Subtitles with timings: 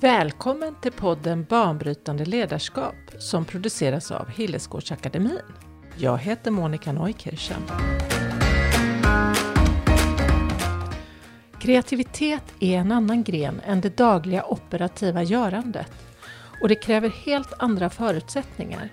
[0.00, 5.40] Välkommen till podden Banbrytande ledarskap som produceras av Hillesgårdsakademin.
[5.96, 7.62] Jag heter Monica Neukirchen.
[11.60, 15.92] Kreativitet är en annan gren än det dagliga operativa görandet
[16.62, 18.88] och det kräver helt andra förutsättningar.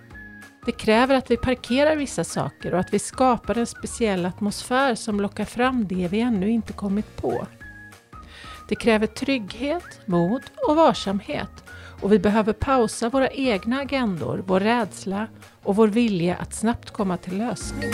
[0.66, 5.20] Det kräver att vi parkerar vissa saker och att vi skapar en speciell atmosfär som
[5.20, 7.48] lockar fram det vi ännu inte kommit på.
[8.68, 11.64] Det kräver trygghet, mod och varsamhet
[12.02, 15.28] och vi behöver pausa våra egna agendor, vår rädsla
[15.64, 17.92] och vår vilja att snabbt komma till lösning.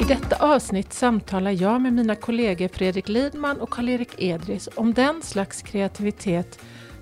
[0.00, 5.22] I detta avsnitt samtalar jag med mina kollegor Fredrik Lidman och Karl-Erik Edris om den
[5.22, 6.58] slags kreativitet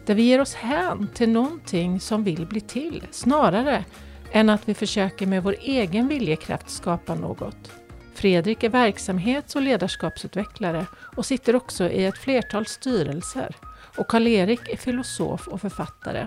[0.06, 3.84] där vi ger oss hän till någonting som vill bli till, snarare
[4.32, 7.81] än att vi försöker med vår egen viljekraft skapa något.
[8.14, 13.56] Fredrik är verksamhets och ledarskapsutvecklare och sitter också i ett flertal styrelser.
[13.96, 16.26] Och Karl-Erik är filosof och författare.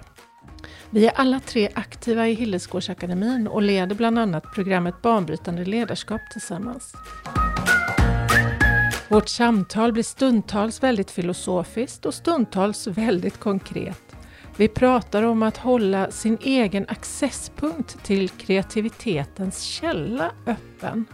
[0.89, 6.93] Vi är alla tre aktiva i Hillesgårdsakademin och leder bland annat programmet Banbrytande ledarskap tillsammans.
[9.09, 14.01] Vårt samtal blir stundtals väldigt filosofiskt och stundtals väldigt konkret.
[14.57, 21.05] Vi pratar om att hålla sin egen accesspunkt till kreativitetens källa öppen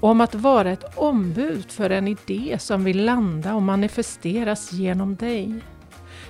[0.00, 5.54] om att vara ett ombud för en idé som vill landa och manifesteras genom dig.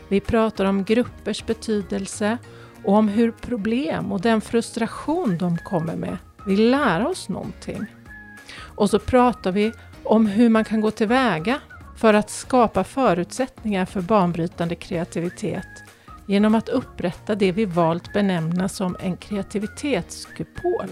[0.08, 2.38] Vi pratar om gruppers betydelse
[2.84, 7.86] och om hur problem och den frustration de kommer med vill lära oss någonting.
[8.54, 11.60] Och så pratar vi om hur man kan gå tillväga
[11.96, 15.66] för att skapa förutsättningar för banbrytande kreativitet
[16.26, 20.88] genom att upprätta det vi valt benämna som en kreativitetskupol.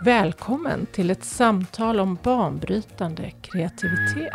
[0.00, 4.32] Välkommen till ett samtal om banbrytande kreativitet.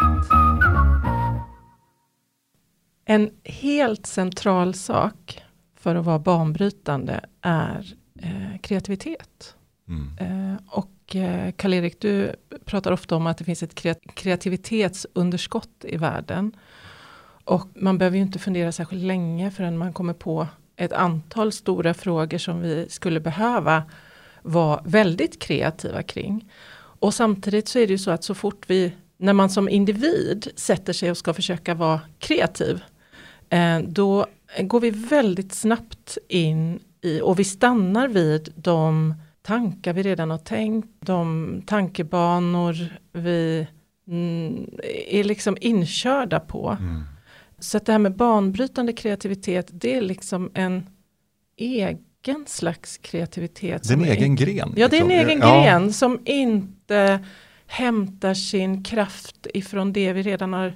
[3.06, 5.44] En helt central sak
[5.76, 9.56] för att vara banbrytande är eh, kreativitet.
[9.88, 10.18] Mm.
[10.19, 12.35] Eh, och eh, Karl-Erik, du
[12.66, 13.75] pratar ofta om att det finns ett
[14.14, 16.56] kreativitetsunderskott i världen.
[17.44, 21.94] Och man behöver ju inte fundera särskilt länge förrän man kommer på ett antal stora
[21.94, 23.84] frågor som vi skulle behöva
[24.41, 26.52] vara väldigt kreativa kring.
[26.74, 30.47] Och samtidigt så är det ju så att så fort vi, när man som individ
[30.56, 32.84] sätter sig och ska försöka vara kreativ,
[33.50, 34.25] eh, då
[34.59, 40.38] går vi väldigt snabbt in i, och vi stannar vid de tankar vi redan har
[40.38, 42.75] tänkt, de tankebanor
[43.12, 43.68] vi
[44.08, 44.69] mm,
[45.08, 46.78] är liksom inkörda på.
[46.79, 47.03] Mm.
[47.59, 50.90] Så att det här med banbrytande kreativitet, det är liksom en
[51.58, 51.97] egen
[52.28, 53.88] egen slags kreativitet.
[53.88, 54.74] Det är en egen gren.
[54.76, 55.64] Ja, det är en egen ja.
[55.64, 57.26] gren som inte
[57.68, 60.76] hämtar sin kraft ifrån det vi redan har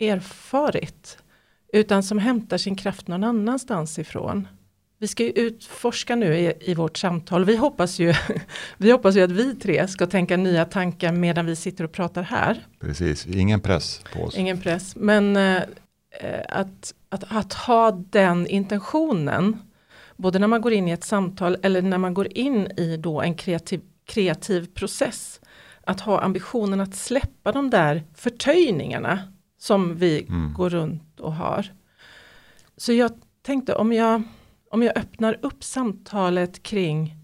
[0.00, 1.18] erfarit.
[1.72, 4.48] Utan som hämtar sin kraft någon annanstans ifrån.
[4.98, 7.44] Vi ska ju utforska nu i, i, vårt samtal.
[7.44, 8.14] Vi hoppas, ju,
[8.78, 12.22] vi hoppas ju att vi tre ska tänka nya tankar medan vi sitter och pratar
[12.22, 12.66] här.
[12.80, 14.36] Precis, ingen press på oss.
[14.36, 15.62] Ingen press, men eh,
[16.48, 19.58] att, att, att ha den intentionen
[20.16, 23.20] både när man går in i ett samtal eller när man går in i då
[23.20, 25.40] en kreativ, kreativ process.
[25.84, 29.18] Att ha ambitionen att släppa de där förtöjningarna
[29.58, 30.54] som vi mm.
[30.54, 31.72] går runt och har.
[32.76, 33.12] Så jag
[33.42, 34.22] tänkte om jag,
[34.70, 37.16] om jag öppnar upp samtalet kring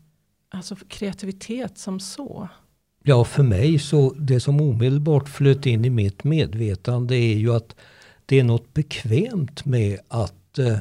[0.51, 2.49] alltså kreativitet som så.
[3.03, 7.77] Ja, för mig så det som omedelbart flöt in i mitt medvetande är ju att
[8.27, 10.77] det är något bekvämt med att eh,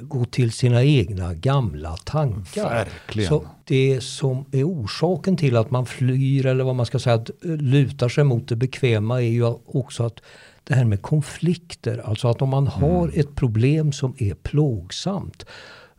[0.00, 2.70] gå till sina egna gamla tankar.
[2.70, 3.28] Verkligen.
[3.28, 7.30] Så det som är orsaken till att man flyr eller vad man ska säga, att
[7.30, 10.22] eh, lutar sig mot det bekväma är ju också att
[10.64, 13.20] det här med konflikter, alltså att om man har mm.
[13.20, 15.46] ett problem som är plågsamt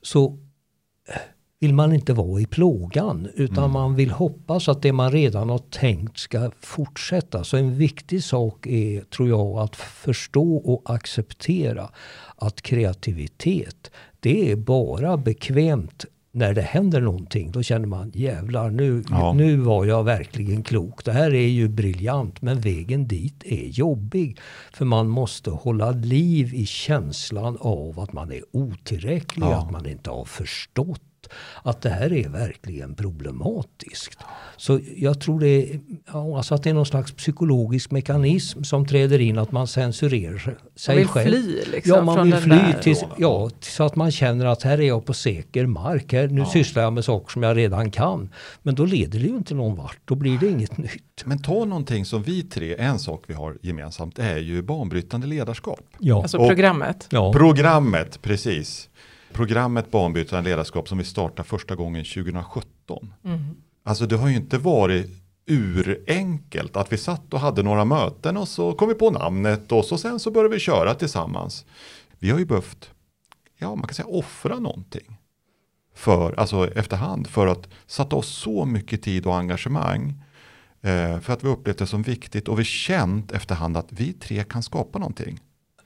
[0.02, 0.26] så
[1.10, 1.16] eh,
[1.60, 3.72] vill man inte vara i plågan utan mm.
[3.72, 7.44] man vill hoppas att det man redan har tänkt ska fortsätta.
[7.44, 11.90] Så en viktig sak är, tror jag, att förstå och acceptera
[12.36, 16.06] att kreativitet, det är bara bekvämt
[16.36, 17.52] när det händer någonting.
[17.52, 19.34] Då känner man jävlar nu, ja.
[19.34, 21.06] nu var jag verkligen klok.
[21.06, 24.40] Det här är ju briljant men vägen dit är jobbig.
[24.74, 29.56] För man måste hålla liv i känslan av att man är otillräcklig, ja.
[29.56, 31.02] att man inte har förstått
[31.64, 34.20] att det här är verkligen problematiskt.
[34.58, 35.80] Så jag tror det är,
[36.38, 40.96] alltså att det är någon slags psykologisk mekanism som träder in att man censurerar sig
[40.96, 41.30] man själv.
[41.30, 42.80] Fly, liksom, ja, man vill fly där.
[42.82, 46.14] till, ja, så att man känner att här är jag på säker mark.
[46.14, 48.30] Här, nu sysslar jag med saker som jag redan kan.
[48.62, 50.00] Men då leder det ju inte någon vart.
[50.06, 51.24] Då blir det inget nytt.
[51.26, 55.80] Men ta någonting som vi tre, en sak vi har gemensamt är ju banbrytande ledarskap.
[56.00, 56.22] Ja.
[56.22, 57.08] Alltså programmet.
[57.10, 57.34] ja.
[57.34, 58.90] Programmet, precis.
[59.36, 63.14] Programmet banbrytande ledarskap som vi startade första gången 2017.
[63.24, 63.40] Mm.
[63.84, 65.08] Alltså det har ju inte varit
[65.48, 69.86] urenkelt att vi satt och hade några möten och så kom vi på namnet och
[69.86, 71.66] så sen så började vi köra tillsammans.
[72.20, 72.90] Vi har ju behövt,
[73.58, 75.18] ja man kan säga offra någonting.
[75.96, 80.24] För, alltså efterhand, för att sätta oss så mycket tid och engagemang.
[80.82, 84.44] Eh, för att vi upplevt det som viktigt och vi känt efterhand att vi tre
[84.44, 85.40] kan skapa någonting.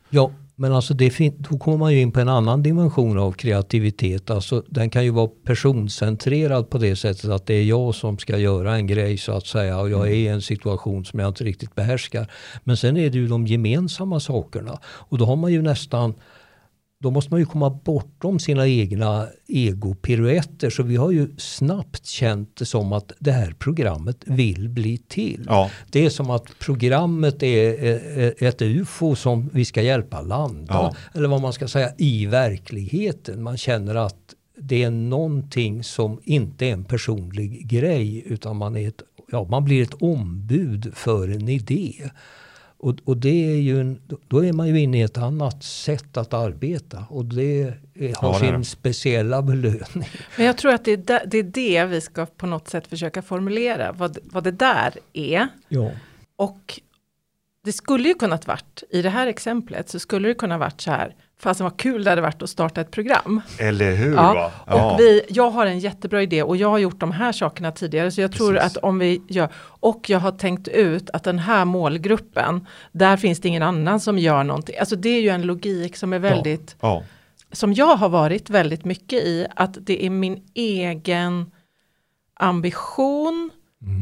[0.10, 4.30] Ja, men alltså det då kommer man ju in på en annan dimension av kreativitet.
[4.30, 8.38] Alltså den kan ju vara personcentrerad på det sättet att det är jag som ska
[8.38, 11.44] göra en grej så att säga och jag är i en situation som jag inte
[11.44, 12.32] riktigt behärskar.
[12.64, 16.14] Men sen är det ju de gemensamma sakerna och då har man ju nästan
[17.04, 20.70] då måste man ju komma bortom sina egna egopiruetter.
[20.70, 25.46] Så vi har ju snabbt känt det som att det här programmet vill bli till.
[25.48, 30.74] Ja, Det är som att programmet är ett ufo som vi ska hjälpa landa.
[30.74, 30.96] Ja.
[31.14, 33.44] Eller vad man ska säga i verkligheten.
[33.44, 38.88] Man känner att det är någonting som inte är en personlig grej utan man, är
[38.88, 39.02] ett,
[39.32, 41.94] ja, man blir ett ombud för en idé.
[42.80, 46.18] Och, och det är ju en, då är man ju inne i ett annat sätt
[46.18, 48.66] att arbeta och det är, har Ja, sin det.
[48.66, 49.84] speciella belöning.
[50.38, 52.88] Men jag tror att det är, det, det är det vi ska på något sätt
[52.88, 55.48] försöka formulera, vad, vad det där är.
[55.68, 55.92] Ja.
[56.36, 56.80] Och
[57.64, 60.92] det skulle ju kunnat varit, i det här exemplet så skulle det kunna varit så
[60.92, 63.42] här, fast vad kul det hade varit att starta ett program.
[63.60, 64.16] eller hur?
[64.16, 64.52] Ja?
[64.66, 68.12] Och vi, jag har en jättebra idé och jag har gjort de här sakerna tidigare
[68.12, 68.78] så jag tror Precis.
[68.78, 73.40] att om vi gör, och jag har tänkt ut att den här målgruppen, där finns
[73.40, 74.78] det ingen annan som gör någonting.
[74.80, 77.04] Alltså det är ju en logik som är väldigt, ja.
[77.52, 81.52] som jag har varit väldigt mycket i, att det är min egen
[82.40, 83.52] ambition,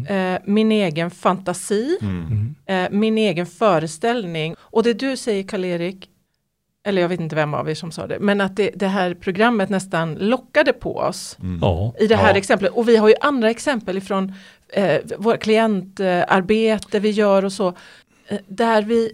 [0.09, 2.55] eh, min egen fantasi, Mm.
[2.65, 4.55] eh, min egen föreställning.
[4.59, 6.09] Och det du säger Karl-Erik,
[6.85, 9.13] eller jag vet inte vem av er som sa det, men att det, det här
[9.13, 11.59] programmet nästan lockade på oss Mm.
[11.61, 11.93] Ja.
[11.99, 12.37] i det här Ja.
[12.37, 12.71] exemplet.
[12.71, 14.33] Och vi har ju andra exempel ifrån
[14.73, 17.67] eh, våra klientarbete vi gör och så.
[18.27, 19.11] Eh, där vi,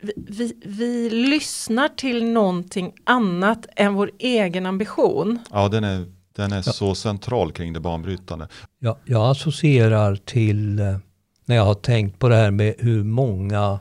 [0.00, 5.38] vi, vi, vi lyssnar till någonting annat än vår egen ambition.
[5.50, 6.04] ja, den är,
[6.36, 8.48] den är så central kring det banbrytande.
[8.78, 10.96] Jag, jag associerar till eh,
[11.44, 13.80] när jag har tänkt på det här med hur många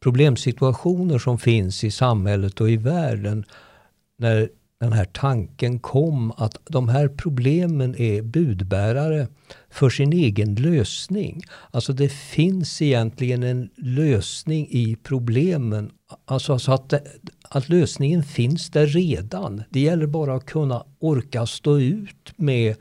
[0.00, 3.44] problemsituationer som finns i samhället och i världen.
[4.18, 4.48] När
[4.82, 9.28] den här tanken kom att de här problemen är budbärare
[9.70, 11.42] för sin egen lösning.
[11.70, 15.90] Alltså det finns egentligen en lösning i problemen.
[16.24, 17.02] Alltså alltså att, det,
[17.48, 19.62] att lösningen finns där redan.
[19.70, 22.76] Det gäller bara att kunna orka stå ut med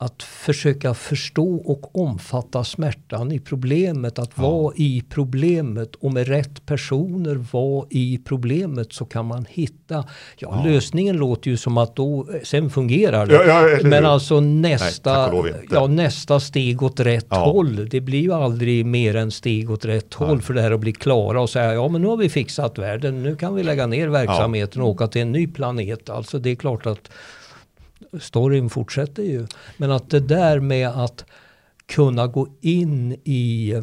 [0.00, 6.66] att försöka förstå och omfatta smärtan i problemet, att vara i problemet och med rätt
[6.66, 10.04] personer vara i problemet så kan man hitta,
[10.36, 13.34] ja, lösningen låter ju som att då, sen fungerar det.
[13.34, 13.78] Ja, ja?
[13.82, 15.60] Men alltså nästa, inte.
[15.70, 17.44] ja, nästa steg åt rätt Ja.
[17.44, 20.80] håll, det blir ju aldrig mer än steg åt rätt håll för det här att
[20.80, 23.86] bli klara och säga ja men nu har vi fixat världen, nu kan vi lägga
[23.86, 26.10] ner verksamheten och åka till en ny planet.
[26.10, 27.10] Alltså det är klart att
[28.20, 29.46] storyn fortsätter ju.
[29.76, 31.24] Men att det där med att
[31.86, 33.74] kunna gå in i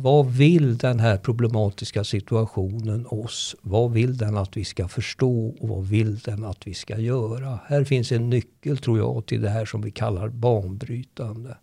[0.00, 3.56] vad vill den här problematiska situationen oss?
[3.60, 7.58] Vad vill den att vi ska förstå och vad vill den att vi ska göra?
[7.66, 11.56] Här finns en nyckel tror jag till det här som vi kallar banbrytande.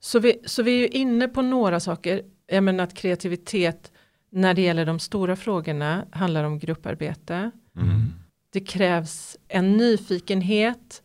[0.00, 2.22] Så vi, så vi är ju inne på några saker.
[2.46, 3.92] Jag menar att kreativitet
[4.30, 7.50] när det gäller de stora frågorna handlar om grupparbete.
[7.76, 8.12] Mm.
[8.54, 11.02] Det krävs en nyfikenhet,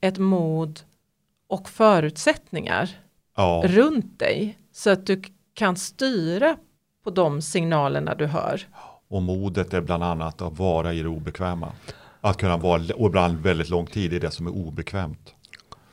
[0.00, 0.80] ett mod
[1.48, 2.90] och förutsättningar
[3.36, 3.62] Ja.
[3.66, 4.58] runt dig.
[4.72, 5.22] Så att du
[5.54, 6.56] kan styra
[7.04, 8.60] på de signalerna du hör.
[9.08, 11.72] Och modet är bland annat att vara i det obekväma.
[12.20, 15.34] Att kunna vara, och ibland väldigt lång tid i det som är obekvämt.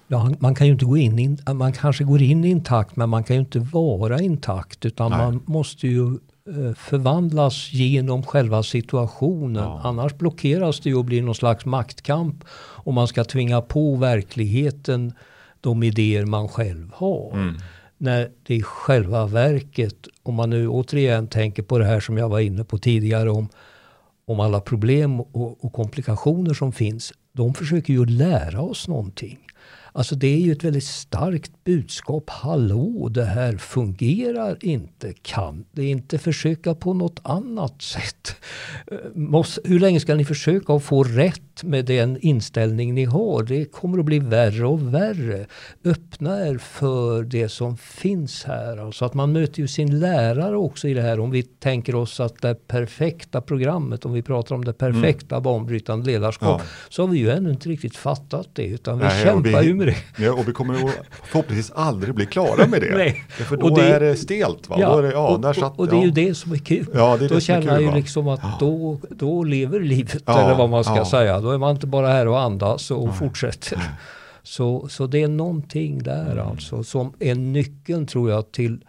[0.08, 3.24] Ja, man kan ju inte gå in, in, man kanske går in intakt men man
[3.24, 5.20] kan ju inte vara intakt utan Nej.
[5.20, 6.18] man måste ju
[6.78, 9.64] förvandlas genom själva situationen.
[9.64, 9.82] Ja.
[9.84, 15.14] Annars blockeras det ju och blir någon slags maktkamp och man ska tvinga på verkligheten
[15.62, 17.32] de idéer man själv har.
[17.34, 17.56] Mm.
[17.98, 22.30] När det i själva verket, om man nu återigen tänker på det här som jag
[22.30, 23.50] var inne på tidigare om,
[24.26, 29.45] om alla problem och, och komplikationer som finns, de försöker ju lära oss någonting.
[29.98, 32.30] Alltså det är ju ett väldigt starkt budskap.
[32.30, 35.14] Hallå, det här fungerar inte.
[35.22, 38.36] Kan det inte försöka på något annat sätt?
[38.92, 43.44] Eh, måste, hur länge ska ni försöka att få rätt med den inställning ni har?
[43.44, 45.46] Det kommer att bli värre och värre.
[45.86, 48.78] Öppna er för det som finns här.
[48.78, 51.20] Alltså att man möter ju sin lärare också i det här.
[51.20, 55.44] Om vi tänker oss att det perfekta programmet, om vi pratar om det perfekta mm.
[55.44, 56.68] banbrytande ledarskap, ja.
[56.90, 58.66] så har vi ju ännu inte riktigt fattat det.
[58.66, 60.24] Utan vi Nej, kämpar ju med det.
[60.24, 60.92] Ja, och vi kommer
[61.24, 62.98] förhoppningsvis aldrig bli klara med det.
[62.98, 63.24] Nej.
[63.30, 64.70] För då det, är det stelt.
[64.70, 64.76] Va?
[64.80, 66.88] Ja, det, ja, och, satt, och det är ju det som är kul.
[66.94, 70.70] Ja, det är då känner man ju liksom att då, då lever livet, eller vad
[70.70, 71.40] man ska säga.
[71.40, 73.16] Då är man inte bara här och andas och Nej.
[73.16, 73.78] fortsätter.
[73.78, 73.88] Nej.
[74.44, 76.48] Så, så det är någonting där mm.
[76.48, 78.86] alltså som är nyckeln tror jag till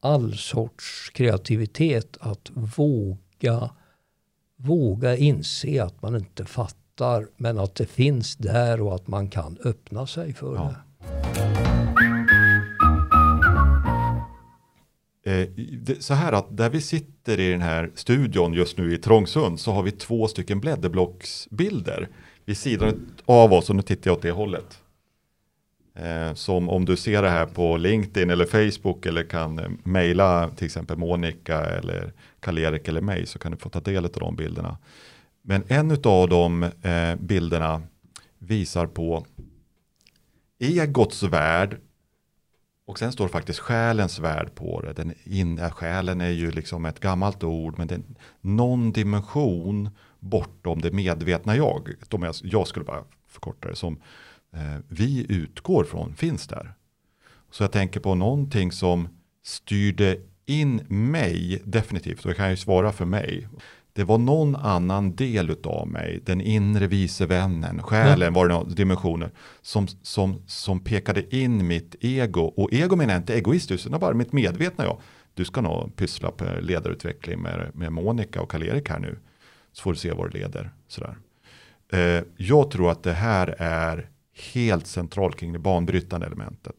[0.00, 2.16] all sorts kreativitet.
[2.20, 3.70] Att våga,
[4.56, 6.79] våga inse att man inte fattar
[7.36, 10.74] men att det finns där och att man kan öppna sig för ja.
[10.74, 10.76] det.
[15.22, 15.48] Eh,
[15.98, 19.72] så här att där vi sitter i den här studion just nu i Trångsund så
[19.72, 22.08] har vi två stycken blädderblocksbilder
[22.44, 24.80] vid sidan av oss och nu tittar jag åt det hållet.
[25.94, 30.50] Eh, som om du ser det här på LinkedIn eller Facebook eller kan eh, mejla
[30.56, 34.36] till exempel Monica eller Karl-Erik eller mig så kan du få ta del av de
[34.36, 34.78] bilderna.
[35.50, 37.82] Men en av de eh, bilderna
[38.38, 39.26] visar på
[40.58, 41.80] egots värld
[42.86, 44.92] och sen står det faktiskt själens värld på det.
[44.92, 48.02] Den in, eh, själen är ju liksom ett gammalt ord, men det är
[48.40, 49.90] någon dimension
[50.20, 51.94] bortom det medvetna jag.
[52.08, 54.00] De jag, jag skulle bara förkorta det som
[54.52, 56.74] eh, vi utgår från finns där.
[57.50, 59.08] Så jag tänker på någonting som
[59.42, 60.16] styrde
[60.46, 63.48] in mig definitivt, och jag kan ju svara för mig
[63.92, 68.34] det var någon annan del av mig, den inre vice vännen, själen mm.
[68.34, 69.30] var det några dimensioner,
[69.62, 72.40] som, som, som pekade in mitt ego.
[72.40, 75.00] Och ego menar jag inte egoistiskt, utan bara mitt medvetna jag.
[75.34, 79.18] Du ska nog pyssla på ledarutveckling med, med Monica och Karl-Erik här nu.
[79.72, 80.70] Så får du se var det leder.
[80.88, 81.16] Sådär.
[81.92, 84.10] Eh, jag tror att det här är
[84.52, 86.76] helt centralt kring det banbrytande elementet.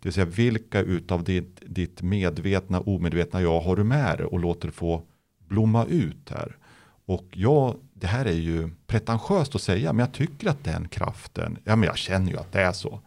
[0.00, 4.40] Det vill säga vilka utav ditt, ditt medvetna, omedvetna jag har du med dig och
[4.40, 5.02] låter få
[5.48, 6.56] blomma ut här.
[7.06, 11.58] Och ja, det här är ju pretentiöst att säga, men jag tycker att den kraften,
[11.64, 13.00] ja men jag känner ju att det är så,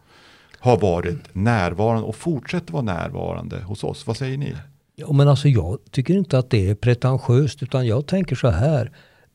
[0.58, 4.06] har varit närvarande och fortsätter vara närvarande hos oss.
[4.06, 4.56] Vad säger ni?
[4.96, 8.92] Ja, men alltså jag tycker inte att det är pretentiöst, utan jag tänker så här.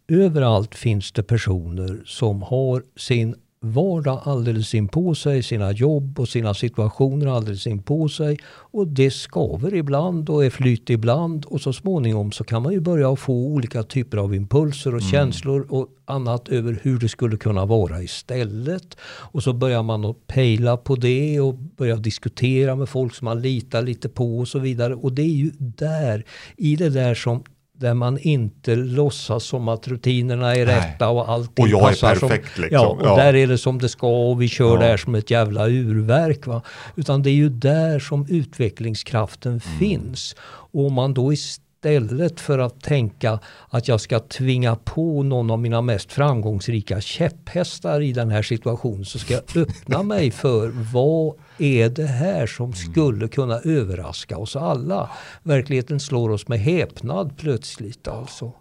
[0.07, 6.29] Överallt finns det personer som har sin vardag alldeles in på sig, sina jobb och
[6.29, 8.39] sina situationer alldeles in på sig.
[8.46, 12.79] Och det skaver ibland och är flyt ibland och så småningom så kan man ju
[12.79, 15.12] börja få olika typer av impulser och mm.
[15.12, 18.98] känslor och annat över hur det skulle kunna vara istället.
[19.03, 23.41] Och så börjar man att pejla på det och börja diskutera med folk som man
[23.41, 24.96] litar lite på och så vidare.
[24.96, 26.25] Och det är ju där,
[26.58, 27.43] i det där som
[27.77, 30.75] där man inte låtsas som att rutinerna är Nej.
[30.75, 32.82] rätta och allting och jag passar är perfekt, som, liksom.
[32.82, 33.15] ja, och ja.
[33.15, 34.88] där är det som det ska och vi kör ja.
[34.88, 36.48] där som ett jävla urverk.
[36.48, 36.62] Va?
[36.96, 39.80] Utan det är ju där som utvecklingskraften mm.
[39.80, 40.36] finns.
[40.42, 45.52] Och om man då istället istället för att tänka att jag ska tvinga på någon
[45.52, 50.72] av mina mest framgångsrika käpphästar i den här situationen så ska jag öppna mig för
[50.94, 52.75] vad är det här som mm.
[52.75, 55.10] skulle kunna överraska oss alla.
[55.44, 58.52] Verkligheten slår oss med häpnad plötsligt alltså.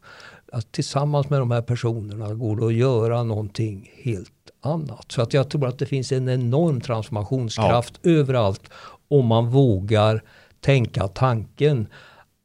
[0.52, 5.04] Att tillsammans med de här personerna går det att göra någonting helt annat.
[5.08, 8.10] Så att jag tror att det finns en enorm transformationskraft ja.
[8.10, 8.70] överallt
[9.08, 10.22] om man vågar
[10.60, 11.86] tänka tanken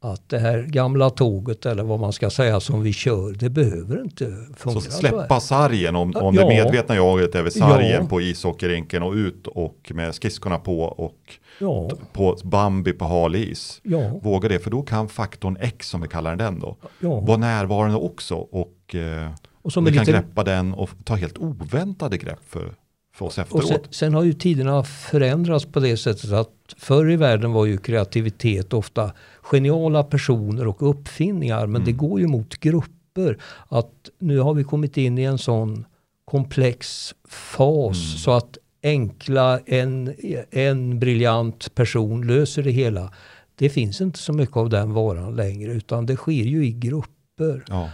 [0.00, 4.02] att det här gamla tåget eller vad man ska säga som vi kör, det behöver
[4.02, 4.24] inte
[4.56, 4.80] fungera.
[4.80, 6.42] Så släppa sargen om, om ja.
[6.42, 8.08] det medvetna jaget över sargen ja.
[8.08, 11.18] på ishockeyrinken och ut och med skridskorna på och
[11.60, 11.90] ja.
[12.12, 13.80] på Bambi på hal is.
[13.82, 14.20] Ja.
[14.22, 18.34] Våga det, för då kan faktorn X som vi kallar den då, vara närvarande också
[18.34, 19.30] och, eh,
[19.62, 20.12] och vi kan lite...
[20.12, 22.74] greppa den och ta helt oväntade grepp för
[23.18, 23.68] för oss efteråt.
[23.68, 27.78] Sen, sen, har ju tiderna förändrats på det sättet att förr i världen var ju
[27.78, 31.66] kreativitet ofta geniala personer och uppfinningar.
[31.66, 31.84] Men mm.
[31.84, 33.38] det går ju mot grupper.
[33.68, 35.84] Att nu har vi kommit in i en sån
[36.24, 38.18] komplex fas mm.
[38.18, 40.14] så att enkla, en,
[40.50, 43.12] en briljant person löser det hela.
[43.54, 47.64] Det finns inte så mycket av den varan längre utan det sker ju i grupper.
[47.68, 47.90] Ja.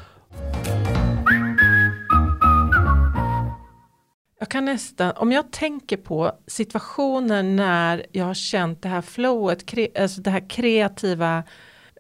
[4.44, 9.66] Jag kan nästan, om jag tänker på situationer när jag har känt det här flowet,
[9.66, 11.42] kre, alltså det här kreativa,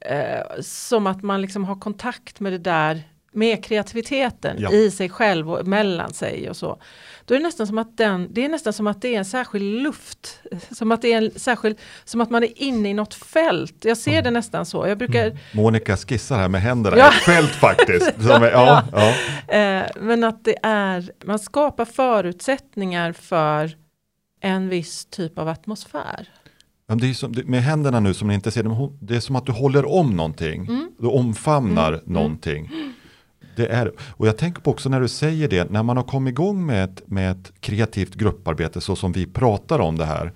[0.00, 4.72] eh, som att man liksom har kontakt med det där med kreativiteten Ja.
[4.72, 6.78] i sig själv och mellan sig och så.
[7.26, 9.24] Då är det nästan som att den, det är nästan som att det är en
[9.24, 10.38] särskild luft.
[10.70, 13.74] Som att det är en särskild, som att man är inne i något fält.
[13.84, 14.86] Jag ser det nästan så.
[14.86, 17.08] Jag brukar, Monica skissar här med händerna, Ja.
[17.08, 18.12] ett fält faktiskt.
[18.30, 19.08] Är, ja, ja.
[19.58, 23.76] eh, men att det är, man skapar förutsättningar för
[24.40, 26.28] en viss typ av atmosfär.
[26.86, 29.36] Men det är som, med händerna nu som ni inte ser, de- det är som
[29.36, 30.68] att du håller om någonting.
[30.98, 32.70] Du omfamnar någonting.
[33.56, 36.32] Det är, och jag tänker på också när du säger det, när man har kommit
[36.32, 40.32] igång med ett, med ett kreativt grupparbete så som vi pratar om det här.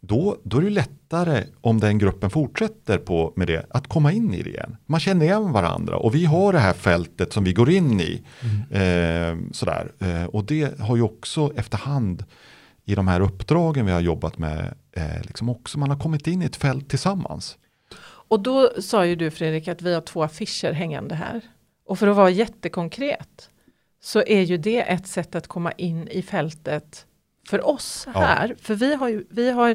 [0.00, 4.34] Då, då är det lättare om den gruppen fortsätter på med det, att komma in
[4.34, 4.76] i det igen.
[4.86, 8.22] Man känner igen varandra och vi har det här fältet som vi går in i.
[8.70, 9.92] Eh, sådär.
[9.98, 12.24] Eh, och det har ju också efterhand
[12.84, 16.42] i de här uppdragen vi har jobbat med, eh, liksom också man har kommit in
[16.42, 17.58] i ett fält tillsammans.
[18.28, 21.40] Och då sa ju du Fredrik att vi har två affischer hängande här.
[21.86, 23.50] Och för att vara jättekonkret
[24.00, 27.06] så är ju det ett sätt att komma in i fältet
[27.48, 28.20] för oss Ja.
[28.20, 28.56] här.
[28.58, 29.70] För vi har, ju, vi, har,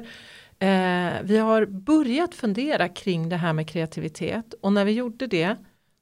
[0.59, 5.55] eh, vi har börjat fundera kring det här med kreativitet och när vi gjorde det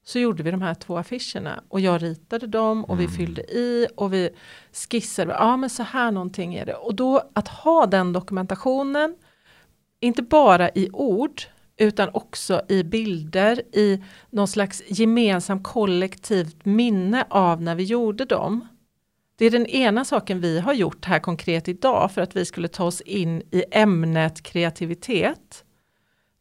[0.04, 3.86] så gjorde vi de här två affischerna och jag ritade dem och vi fyllde i
[3.96, 4.30] och vi
[4.90, 6.74] skissade, ja men så här någonting är det.
[6.74, 9.16] Och då att ha den dokumentationen,
[10.00, 11.42] inte bara i ord
[11.80, 18.68] utan också i bilder, i någon slags gemensam kollektivt minne av när vi gjorde dem.
[19.38, 22.68] Det är den ena saken vi har gjort här konkret idag för att vi skulle
[22.68, 25.64] ta oss in i ämnet kreativitet.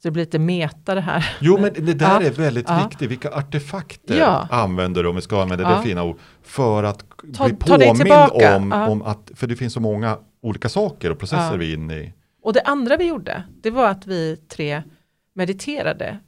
[0.02, 1.38] Så det blir lite meta det här.
[1.42, 2.28] Jo men det där Ja.
[2.28, 2.88] är väldigt Ja.
[2.90, 4.48] viktigt, vilka artefakter Ja.
[4.52, 5.78] använder du, om vi ska använda Ja.
[5.78, 7.04] det fina ord, för att
[7.34, 8.12] Ta- bli påmind
[8.56, 11.96] om, om att, för det finns så många olika saker och processer vi är inne
[11.98, 12.14] i.
[12.44, 14.84] Och det andra vi gjorde, det var att vi tre
[15.40, 16.20] mediterade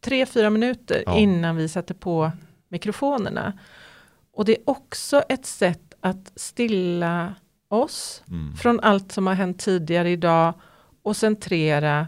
[0.00, 1.16] tre, fyra minuter Ja.
[1.18, 2.32] innan vi satte på
[2.68, 3.58] mikrofonerna.
[4.32, 7.34] Och det är också ett sätt att stilla
[7.68, 8.56] oss Mm.
[8.56, 10.54] från allt som har hänt tidigare idag
[11.02, 12.06] och centrera.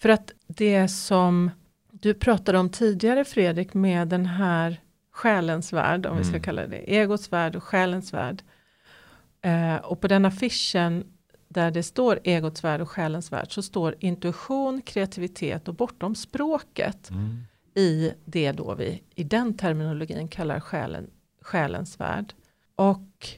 [0.00, 1.50] För att det som
[1.90, 4.80] du pratade om tidigare Fredrik med den här
[5.12, 6.42] själens värld, om vi ska Mm.
[6.42, 8.42] kalla det egots värld och själens värld.
[9.42, 11.04] Eh, och på den affischen
[11.54, 17.10] där det står egots värld och själens värld så står intuition, kreativitet och bortom språket
[17.10, 17.38] Mm.
[17.74, 21.10] i det då vi i den terminologin kallar själen,
[21.42, 22.32] själens värld.
[22.76, 23.28] Och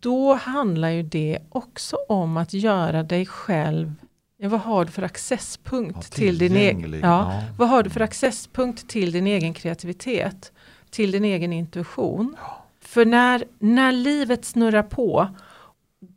[0.00, 3.94] då handlar ju det också om att göra dig själv,
[4.36, 7.42] ja, vad har du för accesspunkt Ja, till din egen, ja, Ja.
[7.58, 10.52] vad har du för accesspunkt till din egen kreativitet,
[10.90, 12.36] till din egen intuition.
[12.80, 15.28] För när, när livet snurrar på,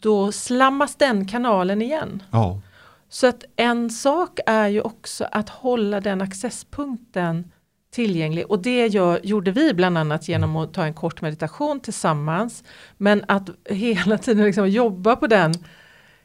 [0.05, 2.23] då slammas den kanalen igen.
[2.31, 2.61] Ja.
[3.09, 7.51] Så att en sak är ju också att hålla den accesspunkten
[7.91, 12.63] tillgänglig och det gör, gjorde vi bland annat genom att ta en kort meditation tillsammans.
[12.97, 15.53] Men att hela tiden liksom jobba på den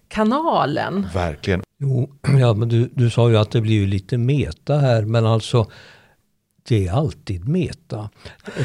[0.09, 1.09] kanalen.
[1.15, 1.63] Verkligen.
[1.79, 5.27] Jo, ja, men du, du sa ju att det blir ju lite meta här, men
[5.27, 5.67] alltså
[6.69, 8.11] det är alltid meta.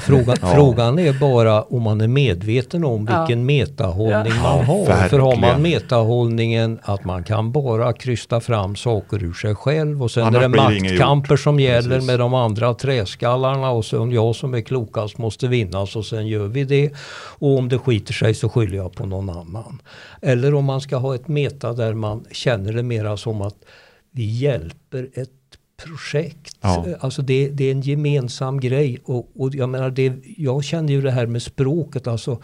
[0.02, 0.48] Frågan, Ja.
[0.56, 3.20] frågan är bara om man är medveten om Ja.
[3.20, 4.42] vilken metahållning Ja.
[4.44, 5.08] man Ja, har.
[5.10, 5.62] För har man verkligen.
[5.62, 10.50] metahållningen att man kan bara krysta fram saker ur sig själv och sen Annars är
[10.50, 12.08] det maktkamper som gäller Precis.
[12.08, 16.48] med de andra träskallarna och så jag som är klokast måste vinnas och sen gör
[16.48, 16.92] vi det.
[17.40, 19.82] Och om det skiter sig så skyller jag på någon annan.
[20.22, 23.56] Eller om man ska ha ett meta där man känner det mera som att
[24.12, 25.30] vi hjälper ett
[25.78, 26.58] projekt.
[26.62, 26.86] Ja.
[27.00, 29.00] Alltså det, det är en gemensam grej.
[29.04, 32.08] Och, och jag menar, det, jag känner ju det här med språket.
[32.08, 32.42] Alltså,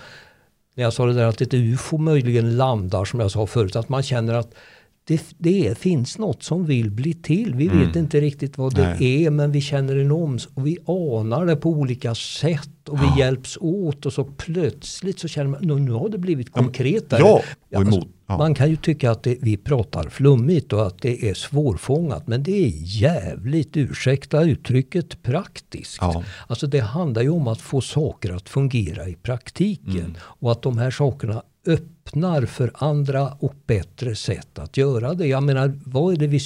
[0.75, 3.75] när jag sa det där att ett ufo möjligen landar som jag sa förut.
[3.75, 4.53] Att man känner att
[5.03, 7.55] det, det finns något som vill bli till.
[7.55, 8.97] Vi vet inte riktigt vad det Mm.
[8.99, 9.25] Nej.
[9.25, 13.19] är men vi känner en oms och vi anar det på olika sätt och vi
[13.19, 17.19] hjälps åt och så plötsligt så känner man nu, nu har det blivit konkretare.
[17.19, 18.07] Ja, och alltså, emot.
[18.27, 18.37] Ja.
[18.37, 22.43] Man kan ju tycka att det, vi pratar flummigt och att det är svårfångat men
[22.43, 25.97] det är jävligt, ursäkta uttrycket, praktiskt.
[26.01, 26.23] Ja.
[26.47, 30.13] Alltså det handlar ju om att få saker att fungera i praktiken Mm.
[30.21, 35.27] och att de här sakerna öppnar för andra och bättre sätt att göra det.
[35.27, 36.39] Jag menar, vad är det vi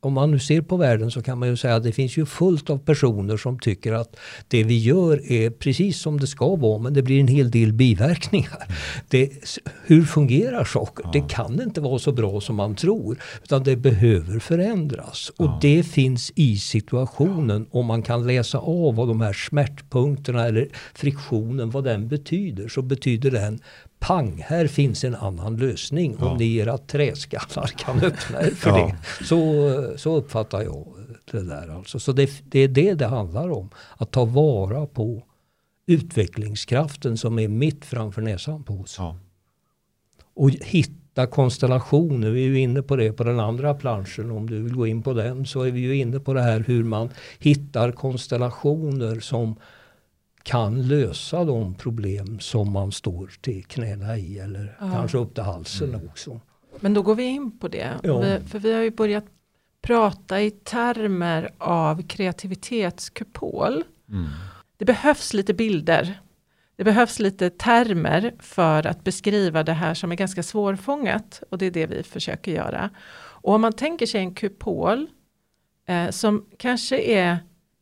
[0.00, 2.26] om man nu ser på världen så kan man ju säga att det finns ju
[2.26, 4.16] fullt av personer som tycker att
[4.48, 7.72] det vi gör är precis som det ska vara men det blir en hel del
[7.72, 8.66] biverkningar.
[9.08, 9.30] Det,
[9.84, 11.06] hur fungerar saker?
[11.12, 15.32] Det kan inte vara så bra som man tror utan det behöver förändras.
[15.36, 20.68] Och det finns i situationen om man kan läsa av vad de här smärtpunkterna eller
[20.94, 23.60] friktionen, vad den betyder så betyder den
[23.98, 28.76] pang, här finns en annan lösning om ni era träskallar kan öppna er för Ja.
[29.20, 29.24] det.
[29.24, 30.86] Så, så uppfattar jag
[31.30, 31.98] det där alltså.
[32.00, 33.70] Så det, det är det det handlar om.
[33.96, 35.22] Att ta vara på
[35.86, 38.94] utvecklingskraften som är mitt framför näsan på oss.
[38.98, 39.16] Ja.
[40.34, 44.30] Och hitta konstellationer, vi är ju inne på det på den andra planschen.
[44.30, 46.64] Om du vill gå in på den så är vi ju inne på det här
[46.66, 49.56] hur man hittar konstellationer som
[50.48, 54.90] kan lösa de problem som man står till knäna i eller Ja.
[54.92, 56.06] kanske upp till halsen Mm.
[56.08, 56.40] också.
[56.80, 57.94] Men då går vi in på det.
[58.02, 58.18] Ja.
[58.20, 59.24] Vi, för vi har ju börjat
[59.82, 63.84] prata i termer av kreativitetskupol.
[64.08, 64.26] Mm.
[64.76, 66.20] Det behövs lite bilder.
[66.76, 71.42] Det behövs lite termer för att beskriva det här som är ganska svårfångat.
[71.50, 72.90] Och det är det vi försöker göra.
[73.16, 75.06] Och om man tänker sig en kupol
[75.88, 77.38] eh, som kanske är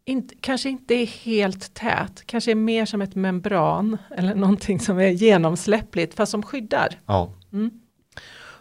[0.07, 4.99] inte, kanske inte är helt tät, kanske är mer som ett membran eller någonting som
[4.99, 6.89] är genomsläppligt fast som skyddar.
[7.07, 7.33] Ja.
[7.53, 7.71] Mm.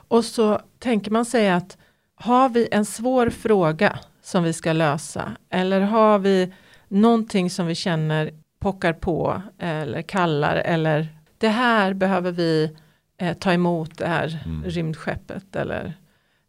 [0.08, 1.78] Och så tänker man sig att
[2.16, 6.54] har vi en svår fråga som vi ska lösa eller har vi
[6.88, 12.76] någonting som vi känner pockar på eller kallar eller det här behöver vi
[13.18, 14.64] eh, ta emot det här Mm.
[14.64, 15.94] rymdskeppet eller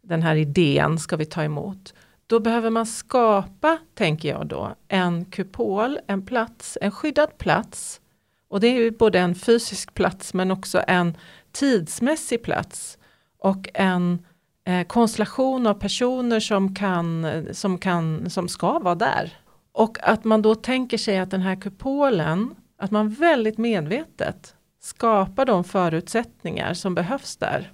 [0.01, 1.93] den här idén ska vi ta emot.
[2.27, 8.01] Då behöver man skapa, tänker jag då, en kupol, en plats, en skyddad plats.
[8.49, 11.17] Och det är ju både en fysisk plats men också en
[11.51, 12.97] tidsmässig plats
[13.39, 14.25] och en
[14.65, 19.37] eh, konstellation av personer som, kan, som, kan, som ska vara där.
[19.71, 25.45] Och att man då tänker sig att den här kupolen, att man väldigt medvetet skapar
[25.45, 27.71] de förutsättningar som behövs där.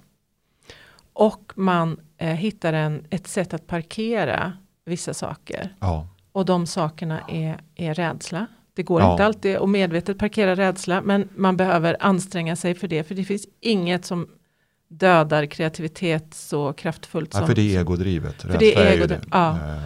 [1.12, 4.52] Och man eh, hittar en, ett sätt att parkera
[4.86, 5.74] vissa saker.
[5.80, 6.06] Ja.
[6.32, 8.46] Och de sakerna är, är rädsla.
[8.74, 9.12] Det går Ja.
[9.12, 13.04] inte alltid att medvetet parkera rädsla men man behöver anstränga sig för det.
[13.04, 14.28] För det finns inget som
[14.88, 17.46] dödar kreativitet så kraftfullt Ja, som...
[17.48, 18.42] för det är egodrivet.
[18.42, 19.50] För det är egodrivet, ja.
[19.50, 19.82] Eh,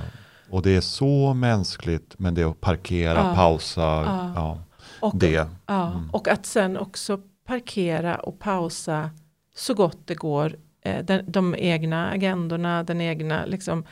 [0.50, 3.34] Och det är så mänskligt, men det är att parkera, Ja.
[3.34, 3.82] pausa,
[4.36, 4.58] Ja.
[5.00, 5.48] och, det.
[5.66, 6.10] Mm.
[6.12, 9.10] och att sen också parkera och pausa
[9.56, 13.84] så gott det går den, de egna agendorna, den egna liksom,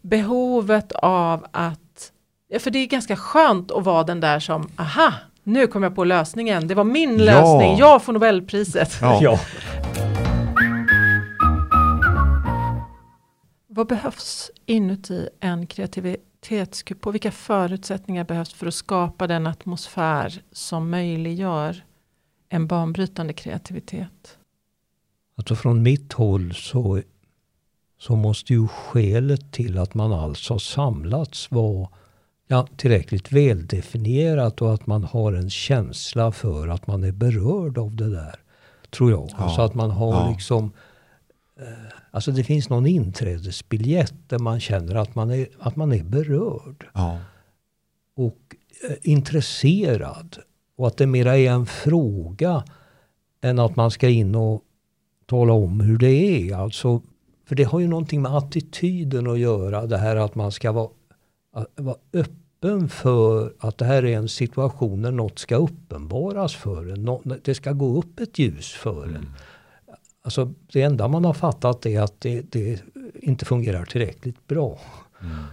[0.00, 2.12] behovet av att,
[2.60, 5.12] för det är ganska skönt att vara den där som, aha,
[5.42, 7.24] nu kom jag på lösningen, det var min Ja.
[7.24, 8.98] lösning, jag får Nobelpriset.
[9.00, 9.38] Ja.
[13.72, 17.06] Vad behövs inuti en kreativitetskupp?
[17.06, 21.84] Vilka förutsättningar behövs för att skapa den atmosfär som möjliggör
[22.48, 24.38] en banbrytande kreativitet?
[25.40, 27.02] Alltså från mitt håll så,
[27.98, 31.88] så måste ju skälet till att man alls har samlats vara
[32.46, 37.96] ja, tillräckligt väldefinierat och att man har en känsla för att man är berörd av
[37.96, 38.34] det där.
[38.90, 39.28] Tror jag.
[39.30, 39.36] Ja.
[39.36, 40.30] Alltså att man har Ja.
[40.30, 40.72] liksom
[41.60, 46.02] eh, Alltså det finns någon inträdesbiljett där man känner att man är, att man är
[46.02, 47.18] berörd Ja.
[48.16, 48.56] och
[48.88, 50.36] eh, intresserad.
[50.76, 52.64] Och att det mera är en fråga
[53.40, 54.62] än att man ska in och
[55.30, 56.10] tala om hur det
[56.50, 56.56] är.
[56.56, 57.00] Alltså,
[57.46, 59.86] för det har ju någonting med attityden att göra.
[59.86, 60.88] Det här att man ska vara,
[61.76, 67.04] vara öppen för att det här är en situation när något ska uppenbaras för en.
[67.04, 69.26] Nå- Det ska gå upp ett ljus för en.
[70.22, 72.82] Alltså, det enda man har fattat är att det, det
[73.14, 74.78] inte fungerar tillräckligt bra.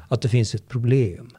[0.10, 1.30] Att det finns ett problem.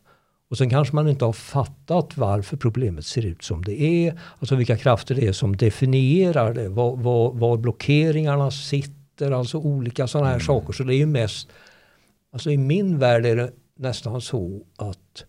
[0.51, 4.21] Och sen kanske man inte har fattat varför problemet ser ut som det är.
[4.39, 6.69] Alltså vilka krafter det är som definierar det.
[6.69, 9.31] Var, var, var blockeringarna sitter.
[9.31, 10.73] Alltså olika sådana här saker.
[10.73, 11.49] Så det är ju mest,
[12.33, 15.25] alltså i min värld är det nästan så att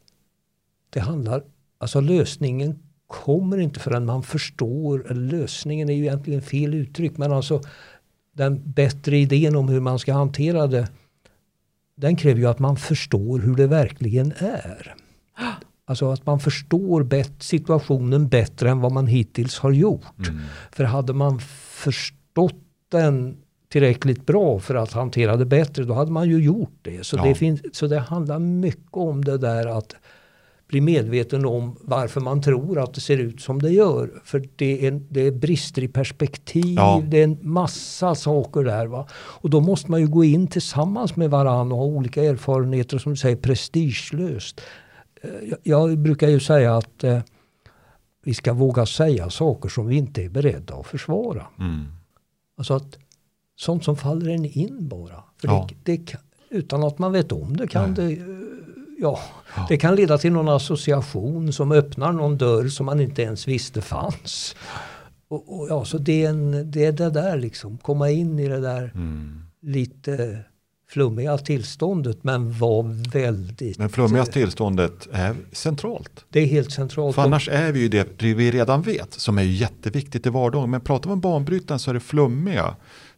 [0.89, 1.43] det handlar,
[1.77, 7.61] alltså lösningen kommer inte förrän man förstår, lösningen är ju egentligen fel uttryck, men alltså
[8.31, 10.87] den bättre idén om hur man ska hantera det,
[11.95, 14.95] den kräver ju att man förstår hur det verkligen är.
[15.89, 20.27] Alltså att man förstår bet- situationen bättre än vad man hittills har gjort.
[20.29, 20.41] Mm.
[20.71, 22.55] För hade man förstått
[22.91, 23.37] den
[23.69, 27.05] tillräckligt bra för att hantera det bättre, då hade man ju gjort det.
[27.05, 27.23] Så, Ja.
[27.23, 29.95] det, finns, så det handlar mycket om det där att
[30.67, 34.09] bli medveten om varför man tror att det ser ut som det gör.
[34.23, 37.01] För det är, det är brister i perspektiv, Ja.
[37.07, 38.85] det är en massa saker där.
[38.87, 39.07] Va?
[39.13, 43.11] Och då måste man ju gå in tillsammans med varandra och ha olika erfarenheter som
[43.11, 44.61] du säger prestigelöst.
[45.21, 45.29] Eh,
[45.63, 47.19] Jag, brukar ju säga att eh,
[48.23, 51.47] vi ska våga säga saker som vi inte är beredda att försvara.
[51.59, 51.85] Mm.
[52.57, 52.97] Alltså att
[53.55, 55.23] sånt som faller en in bara.
[55.41, 55.67] Ja.
[55.83, 56.15] det, det,
[56.49, 58.15] utan att man vet om det kan Nej.
[58.15, 58.37] det, eh,
[58.99, 59.19] ja,
[59.69, 63.81] det kan leda till någon association som öppnar någon dörr som man inte ens visste
[63.81, 64.55] fanns.
[65.27, 68.47] Och, och ja, så det är, en, det är det där liksom, komma in i
[68.47, 69.41] det där Mm.
[69.61, 70.39] lite
[70.89, 73.77] flummiga tillståndet men var väldigt...
[73.77, 76.25] Men flummiga tillståndet är centralt.
[76.29, 77.15] Det är helt centralt.
[77.15, 80.69] För annars är vi ju det vi redan vet som är jätteviktigt i vardagen.
[80.71, 82.75] Men pratar man om banbrytaren så är det flummiga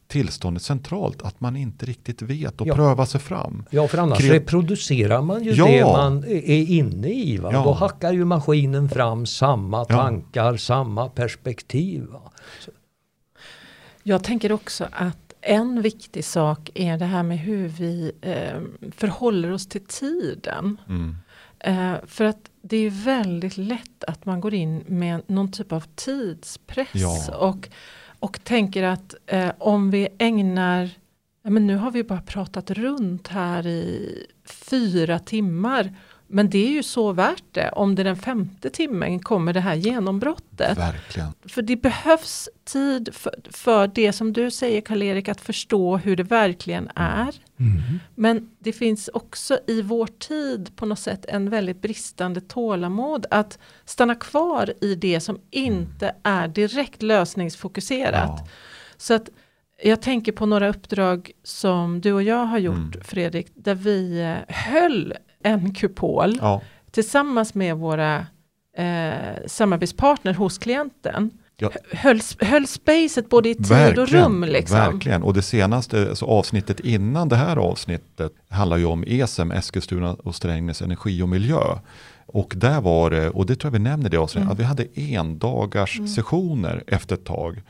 [0.07, 1.21] tillståndet centralt.
[1.21, 2.75] Att man inte riktigt vet och Ja.
[2.75, 3.63] prövar sig fram.
[3.69, 5.65] Ja, för annars Kre- reproducerar man ju Ja.
[5.67, 7.37] det man är inne i.
[7.37, 7.49] Va?
[7.53, 7.63] Ja.
[7.63, 9.85] Då hackar ju maskinen fram samma Ja.
[9.85, 12.05] tankar, samma perspektiv.
[12.11, 12.31] Va?
[14.03, 19.51] Jag tänker också att en viktig sak är det här med hur vi eh, förhåller
[19.51, 20.77] oss till tiden.
[20.89, 21.15] Mm.
[21.59, 25.83] Eh, för att det är väldigt lätt att man går in med någon typ av
[25.95, 26.89] tidspress.
[26.93, 27.35] Ja.
[27.37, 27.69] Och,
[28.19, 30.89] och tänker att eh, om vi ägnar,
[31.43, 35.95] ja, men nu har vi bara pratat runt här i fyra timmar.
[36.31, 39.75] Men det är ju så värt det om det den femte timmen kommer det här
[39.75, 40.77] genombrottet.
[40.77, 41.33] Verkligen.
[41.45, 46.23] För det behövs tid för, för det som du säger Karl-Erik, att förstå hur det
[46.23, 47.35] verkligen är.
[48.15, 53.59] Men det finns också i vår tid på något sätt en väldigt bristande tålamod att
[53.85, 58.39] stanna kvar i det som inte är direkt lösningsfokuserat.
[58.39, 58.47] Ja.
[58.97, 59.29] Så att
[59.83, 63.03] jag tänker på några uppdrag som du och jag har gjort Mm.
[63.03, 66.61] Fredrik, där vi eh, höll en kupol Ja.
[66.91, 68.25] tillsammans med våra
[68.77, 69.13] eh,
[69.47, 71.31] samarbetspartner hos klienten.
[71.57, 71.71] Ja.
[71.91, 74.43] Höll, höll spacet både i tid och Verkligen, rum.
[74.43, 74.77] Liksom.
[74.77, 80.13] Verkligen, och det senaste alltså avsnittet innan det här avsnittet handlar ju om ESEM, Eskilstuna
[80.13, 81.61] och Strängnäs energi och miljö.
[82.25, 84.51] Och där var det, och det tror jag vi nämner det avsnittet, Mm.
[84.53, 87.61] att vi hade endagars sessioner efter ett tag.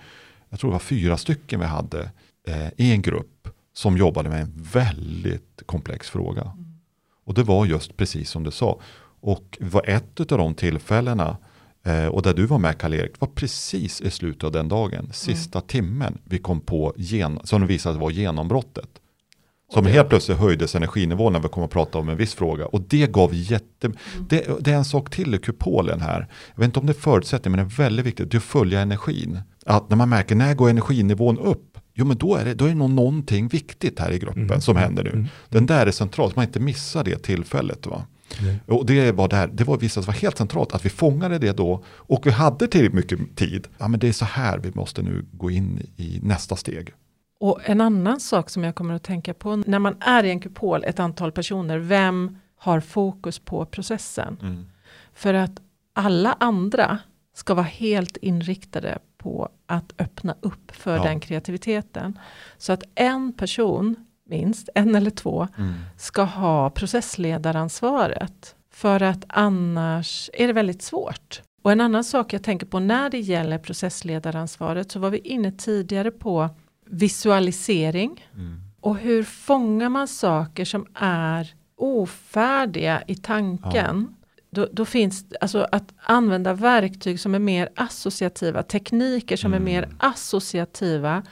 [0.49, 2.01] Jag tror det var fyra stycken vi hade
[2.47, 6.51] eh, i en grupp som jobbade med en väldigt komplex fråga.
[7.31, 7.41] Mm.
[7.41, 8.79] Och det var just precis som du sa.
[9.21, 11.37] Och det var ett av de tillfällena
[11.83, 15.61] Eh, och där du var med Karl-Erik var precis i slutet av den dagen, sista
[15.61, 18.89] timmen vi kom på, gen- som visade vara genombrottet.
[19.73, 22.65] Som helt plötsligt höjdes energinivån när vi kom att prata om en viss fråga.
[22.65, 23.91] Och det gav jätte...
[24.29, 26.27] Det, det är en sak till i kupolen här.
[26.53, 28.31] Jag vet inte om det är förutsättning, men det är väldigt viktigt.
[28.31, 29.39] Det är att följa energin.
[29.65, 31.77] Att när man märker, när går energinivån upp?
[31.93, 34.75] Jo men då är det, då är det nog någonting viktigt här i gruppen som
[34.75, 35.25] händer nu.
[35.49, 37.87] Den där är central, så man inte missar det tillfället.
[37.87, 38.05] Va?
[38.67, 41.83] Och det var, där, det var visat vara helt centralt att vi fångade det då
[41.87, 43.67] och vi hade tillräckligt mycket tid.
[43.77, 46.93] Ja, men det är så här vi måste nu gå in i nästa steg.
[47.39, 50.39] Och en annan sak som jag kommer att tänka på när man är i en
[50.39, 54.65] kupol, ett antal personer, vem har fokus på processen?
[55.13, 55.51] För att
[55.93, 56.97] alla andra
[57.35, 61.03] ska vara helt inriktade på att öppna upp för Ja.
[61.03, 62.19] den kreativiteten.
[62.57, 63.95] Så att en person,
[64.29, 65.47] minst en eller två,
[65.97, 68.55] ska ha processledaransvaret.
[68.73, 71.41] För att annars är det väldigt svårt.
[71.63, 75.51] Och en annan sak jag tänker på när det gäller processledaransvaret så var vi inne
[75.51, 76.49] tidigare på
[76.85, 78.25] visualisering.
[78.79, 84.15] Och hur fångar man saker som är ofärdiga i tanken.
[84.55, 89.89] Då, då finns alltså att använda verktyg som är mer associativa, tekniker som är mer
[89.99, 91.23] associativa.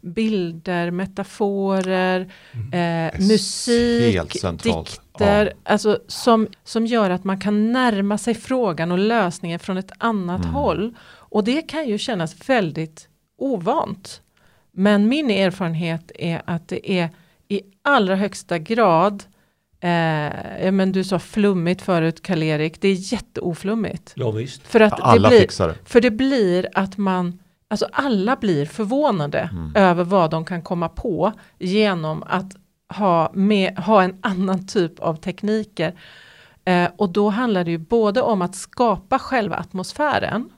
[0.00, 2.32] Bilder, metaforer,
[2.72, 4.32] eh, musik,
[4.62, 4.92] dikter.
[5.18, 5.48] Ja.
[5.72, 10.40] Alltså som, som gör att man kan närma sig frågan och lösningen från ett annat
[10.40, 10.54] Mm.
[10.54, 10.96] håll.
[11.06, 13.08] Och det kan ju kännas väldigt
[13.38, 14.20] ovant.
[14.72, 17.08] Men min erfarenhet är att det är
[17.48, 19.24] i allra högsta grad
[19.84, 24.12] Eh, ja, men du sa flummigt förut Karl-Erik, det är jätteoflummigt.
[24.16, 24.66] Ja, visst.
[24.66, 25.74] För att Alla det blir, fixar det.
[25.84, 31.32] För det blir att man, alltså alla blir förvånade över vad de kan komma på
[31.58, 32.56] genom att
[32.94, 35.94] ha, med, ha en annan typ av tekniker.
[36.64, 40.50] Eh, och då handlar det ju både om att skapa själva atmosfären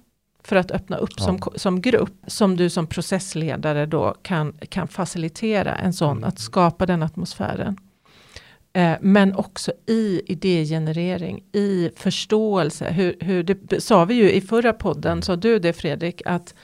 [0.45, 5.75] för att öppna upp som, som grupp, som du som processledare då kan, kan facilitera
[5.75, 7.77] en sån, att skapa den atmosfären.
[8.77, 12.91] Eh, men också i idégenerering, i förståelse.
[12.91, 16.55] Hur, hur det sa vi ju i förra podden, sa du det Fredrik, att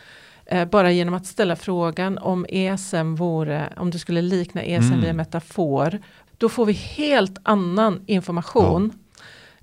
[0.46, 5.01] eh, bara genom att ställa frågan om ESM vore, om det skulle likna ESM Mm.
[5.01, 6.01] vid en metafor,
[6.38, 8.92] då får vi helt annan information.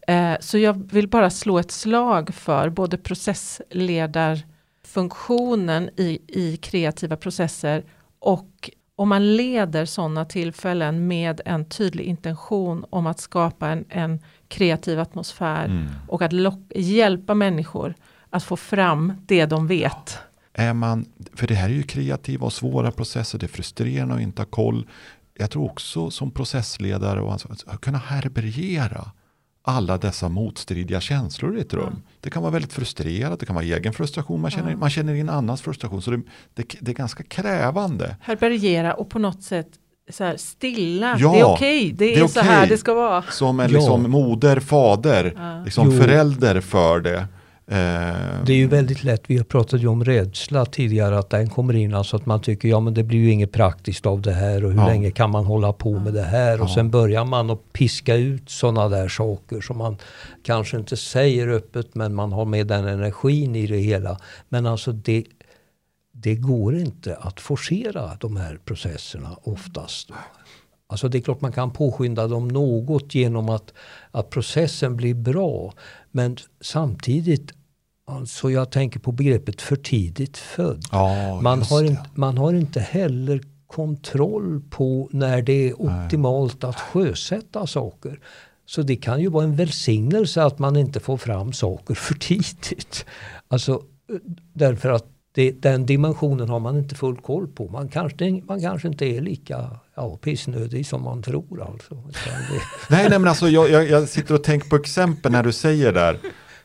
[0.08, 7.84] Eh, så jag vill bara slå ett slag för både processledarfunktionen i, i kreativa processer
[8.20, 14.20] och om man leder sådana tillfällen med en tydlig intention om att skapa en, en
[14.48, 15.88] kreativ atmosfär Mm.
[16.08, 17.96] och att lock, hjälpa människor
[18.30, 20.18] att få fram det de vet.
[20.54, 24.22] Är man, för det här är ju kreativa och svåra processer, det är frustrerande att
[24.22, 24.88] inte ha koll.
[25.38, 29.12] Jag tror också som processledare och att kunna härbärgera
[29.70, 32.02] alla dessa motstridiga känslor i ett rum.
[32.22, 35.30] Det kan vara väldigt frustrerat, det kan vara egen frustration, man känner, man känner in
[35.30, 36.02] annans frustration.
[36.02, 36.22] Så det,
[36.54, 38.16] det, det är ganska krävande.
[38.22, 39.68] Härbärgera och på något sätt
[40.12, 41.16] så här stilla.
[41.20, 43.22] Ja, det är okej, det, det är är så här det ska vara.
[43.22, 43.78] Som en Ja.
[43.78, 45.62] liksom moder, fader, Ja.
[45.66, 45.98] liksom Jo.
[46.02, 47.28] förälder för det.
[47.72, 51.50] Eh, Det är ju väldigt lätt, vi har pratat ju om rädsla tidigare, att den
[51.50, 54.34] kommer in, alltså att man tycker ja men det blir ju inget praktiskt av det
[54.34, 54.88] här och hur Ja.
[54.88, 56.62] länge kan man hålla på med det här?
[56.62, 56.74] Och Ja.
[56.76, 59.98] sen börjar man att piska ut sådana där saker som man
[60.44, 64.20] kanske inte säger öppet men man har med den energin i det hela.
[64.50, 65.24] Men alltså det,
[66.12, 70.10] det går inte att forcera de här processerna oftast.
[70.88, 73.74] Alltså det är klart man kan påskynda dem något genom att,
[74.12, 75.74] att processen blir bra.
[76.12, 77.52] Men samtidigt,
[78.10, 80.84] alltså jag tänker på begreppet för tidigt född.
[80.92, 86.80] ja, Man har, inte, man har inte heller kontroll på när det är optimalt att
[86.80, 88.20] sjösätta saker.
[88.66, 93.06] Så det kan ju vara en välsignelse att man inte får fram saker för tidigt.
[93.48, 93.82] Alltså,
[94.54, 97.68] därför att det, den dimensionen har man inte full koll på.
[97.68, 101.62] Man kanske, man kanske inte är lika ja, pissnödig som man tror.
[101.62, 101.96] Alltså.
[102.90, 105.94] Nej, nej men alltså jag, jag, jag sitter och tänker på exempel när du säger
[105.94, 106.20] där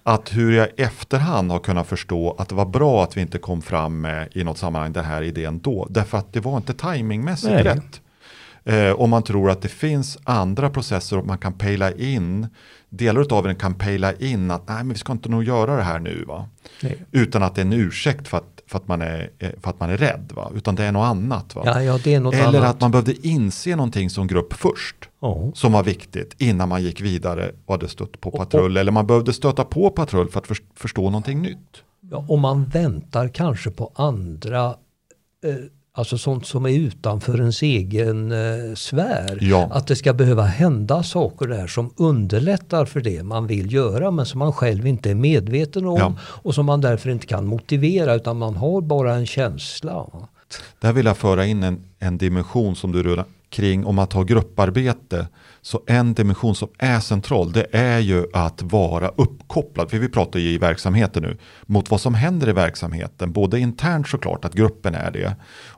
[0.07, 3.63] att hur jag efterhand har kunnat förstå att det var bra att vi inte kom
[3.63, 5.87] fram med i något sammanhang den här idén då.
[5.91, 7.63] Därför att det var inte timingmässigt Nej.
[7.63, 8.01] rätt.
[8.67, 12.47] Eh, om man tror att det finns andra processer och man kan pejla in,
[12.89, 15.83] delar av den kan pejla in att nej men vi ska inte nog göra det
[15.83, 16.49] här nu va.
[16.83, 17.05] nej.
[17.11, 19.81] Utan att det är en ursäkt för att, för att, man, är, eh, för att
[19.81, 20.51] man är rädd va.
[20.55, 21.63] Utan det är något annat va.
[21.67, 22.75] Ja, ja, det är något Eller annat.
[22.75, 25.51] att man behövde inse någonting som grupp först Ja.
[25.55, 28.77] som var viktigt innan man gick vidare och hade stött på patrull.
[28.77, 31.83] Eller man behövde stöta på patrull för att för, förstå någonting nytt.
[32.11, 34.67] Ja, och man väntar kanske på andra,
[35.45, 35.55] eh,
[35.97, 39.39] alltså sånt som är utanför ens egen eh, sfär.
[39.41, 39.69] Ja.
[39.73, 44.27] Att det ska behöva hända saker där som underlättar för det man vill göra men
[44.27, 46.15] som man själv inte är medveten om Ja.
[46.21, 50.07] och som man därför inte kan motivera utan man har bara en känsla.
[50.81, 54.23] Där vill jag föra in en, en dimension som du rullar kring om att ha
[54.23, 55.27] grupparbete.
[55.63, 60.41] Så en dimension som är central det är ju att vara uppkopplad, för vi pratar
[60.41, 63.33] ju i verksamheten nu, mot vad som händer i verksamheten.
[63.33, 65.37] Både internt såklart, att gruppen är det.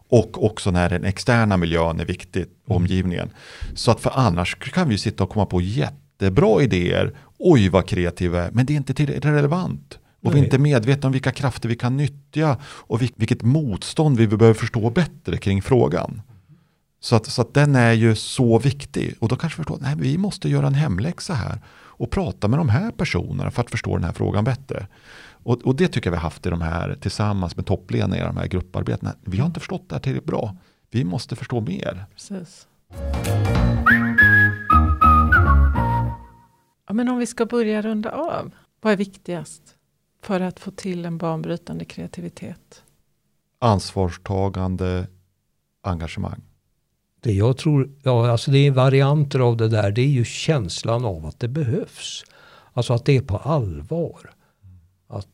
[0.09, 3.31] Och också när den externa miljön är viktig, omgivningen.
[3.75, 7.13] Så att för annars kan vi sitta och komma på jättebra idéer.
[7.39, 9.99] Oj vad kreativa men det är inte tillräckligt relevant.
[10.23, 14.19] Och vi är inte medvetna om vilka krafter vi kan nyttja och vil- vilket motstånd
[14.19, 16.23] vi behöver förstå bättre kring frågan.
[17.01, 19.15] Så att, så att den är ju så viktig.
[19.19, 21.61] Och då kanske vi förstår att vi måste göra en hemläxa här
[21.99, 24.87] och prata med de här personerna för att förstå den här frågan bättre.
[25.47, 28.27] Och, och det tycker jag vi har haft i de här tillsammans med toppledningar i
[28.27, 29.15] de här grupparbetena.
[29.25, 30.57] Vi har inte förstått det här tillräckligt bra.
[30.91, 32.05] Vi måste förstå mer.
[32.15, 32.69] Precis.
[36.87, 38.55] Ja, men om vi ska börja runda av.
[38.81, 39.63] Vad är viktigast
[40.23, 42.83] för att få till en banbrytande kreativitet?
[43.59, 45.07] Ansvarstagande,
[45.83, 46.43] engagemang.
[47.21, 51.05] Det jag tror, ja alltså det är varianter av det där, det är ju känslan
[51.05, 52.25] av att det behövs.
[52.73, 54.31] Alltså att det är på allvar.
[55.09, 55.29] Att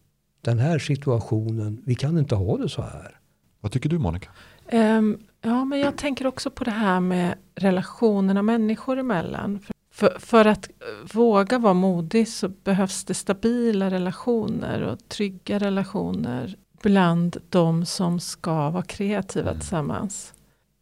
[0.44, 3.18] den här situationen, vi kan inte ha det så här.
[3.60, 4.30] Vad tycker du Monica?
[4.68, 9.58] Ehm, ja, men jag tänker också på det här med relationerna människor emellan.
[9.58, 15.58] För, för, för att eh, våga vara modig så behövs det stabila relationer och trygga
[15.58, 19.60] relationer bland de som ska vara kreativa Mm.
[19.60, 20.34] tillsammans.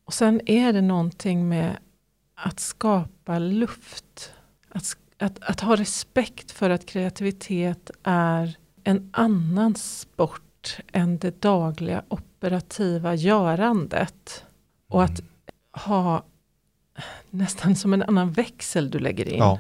[0.05, 1.77] Och sen är det någonting med
[2.35, 4.33] att skapa luft.
[4.69, 12.03] Att, att, att ha respekt för att kreativitet är en annan sport än det dagliga
[12.09, 14.45] operativa görandet.
[14.89, 15.21] Och att
[15.73, 16.25] ha
[17.31, 19.39] nästan som en annan växel du lägger in.
[19.39, 19.59] Ja.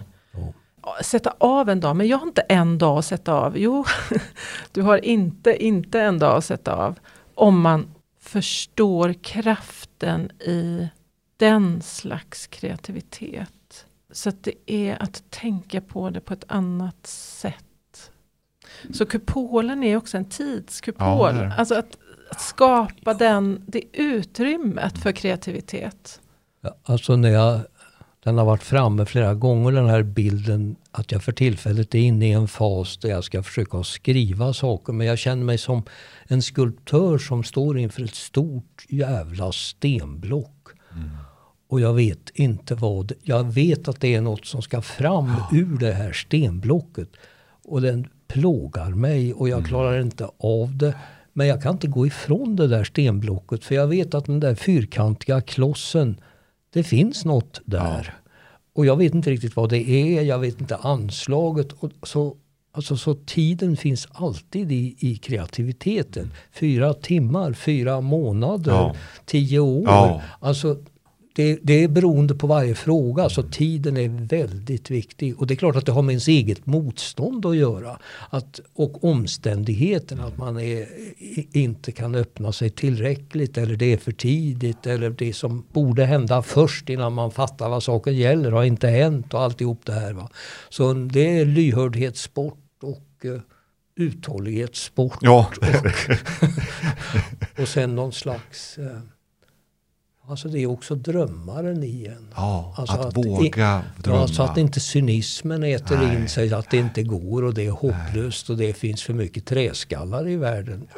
[1.03, 3.59] Sätta av en dag, men jag har inte en dag att sätta av.
[3.59, 3.85] Jo,
[4.73, 6.99] du har inte, inte en dag att sätta av.
[7.35, 10.89] Om man förstår kraften i
[11.37, 13.87] den slags kreativitet.
[14.13, 17.65] Så att det är att tänka på det på ett annat sätt.
[18.93, 21.37] Så kupolen är också en tidskupol.
[21.37, 21.99] Ja, alltså att,
[22.31, 26.21] att skapa den, det utrymmet för kreativitet.
[26.61, 27.61] Ja, Alltså när jag,
[28.25, 32.29] den har varit framme flera gånger den här bilden att jag för tillfället är inne
[32.29, 34.93] i en fas där jag ska försöka skriva saker.
[34.93, 35.83] Men jag känner mig som
[36.25, 40.69] en skulptör som står inför ett stort jävla stenblock.
[41.69, 45.79] Och jag vet inte vad, jag vet att det är något som ska fram ur
[45.79, 47.09] det här stenblocket.
[47.65, 50.95] Och den plågar mig och jag klarar inte av det.
[51.33, 54.55] Men jag kan inte gå ifrån det där stenblocket för jag vet att den där
[54.55, 56.21] fyrkantiga klossen,
[56.73, 58.15] det finns något där.
[58.75, 61.73] Och jag vet inte riktigt vad det är, jag vet inte anslaget.
[61.73, 62.37] Och så,
[62.73, 66.31] alltså, så tiden finns alltid i, i kreativiteten.
[66.53, 68.95] Fyra timmar, fyra månader, Ja.
[69.25, 69.85] tio år.
[69.87, 70.23] Ja.
[70.41, 70.77] Alltså,
[71.33, 75.39] det, det är beroende på varje fråga, så tiden är väldigt viktig.
[75.39, 77.99] Och det är klart att det har med ens eget motstånd att göra.
[78.31, 80.87] Att, och omständigheterna, att man är,
[81.53, 86.43] inte kan öppna sig tillräckligt eller det är för tidigt eller det som borde hända
[86.43, 90.13] först innan man fattar vad saken gäller har inte hänt och alltihop det här.
[90.13, 90.31] Va?
[90.69, 93.41] Så det är lyhördhetssport och uh,
[93.97, 95.19] uthållighetssport.
[95.21, 95.51] Ja.
[95.61, 95.67] Och,
[97.63, 98.99] och sen någon slags uh,
[100.31, 102.29] Alltså det är också drömmaren i en.
[102.35, 104.21] Ja, alltså att, att, våga i, drömma.
[104.21, 106.17] Ja, så att inte cynismen äter Nej.
[106.17, 108.55] in sig, att det inte går och det är hopplöst Nej.
[108.55, 110.89] och det finns för mycket träskallar i världen.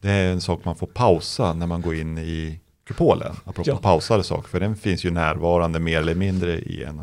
[0.00, 3.32] Det är en sak man får pausa när man går in i kupolen.
[3.44, 3.76] Apropå ja.
[3.76, 7.02] pausade saker, för den finns ju närvarande mer eller mindre i en.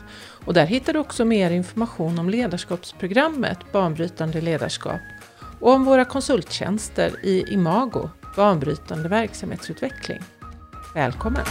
[0.44, 5.00] och där hittar du också mer information om ledarskapsprogrammet Banbrytande ledarskap
[5.60, 10.20] och om våra konsulttjänster i Imago, banbrytande verksamhetsutveckling.
[10.94, 11.44] Välkommen!